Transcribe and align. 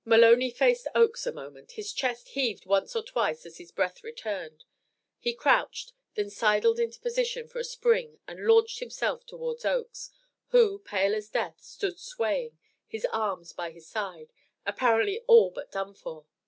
Maloney 0.03 0.49
faced 0.49 0.87
Oakes 0.95 1.27
a 1.27 1.31
moment; 1.31 1.73
his 1.73 1.93
chest 1.93 2.29
heaved 2.29 2.65
once 2.65 2.95
or 2.95 3.03
twice 3.03 3.45
as 3.45 3.59
his 3.59 3.71
breath 3.71 4.03
returned; 4.03 4.65
he 5.19 5.31
crouched, 5.31 5.93
then 6.15 6.31
sidled 6.31 6.79
into 6.79 6.99
position 6.99 7.47
for 7.47 7.59
a 7.59 7.63
spring 7.63 8.17
and 8.27 8.47
launched 8.47 8.79
himself 8.79 9.27
toward 9.27 9.63
Oakes, 9.63 10.09
who, 10.47 10.79
pale 10.79 11.13
as 11.13 11.29
death, 11.29 11.59
stood 11.61 11.99
swaying, 11.99 12.57
his 12.87 13.05
arms 13.13 13.53
by 13.53 13.69
his 13.69 13.87
side, 13.87 14.33
apparently 14.65 15.19
all 15.27 15.51
but 15.51 15.71
done 15.71 15.93
for. 15.93 16.25